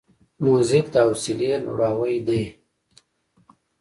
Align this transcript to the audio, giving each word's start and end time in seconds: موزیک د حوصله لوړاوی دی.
موزیک 0.45 0.85
د 0.93 0.95
حوصله 1.07 1.49
لوړاوی 1.65 2.15
دی. 2.27 2.43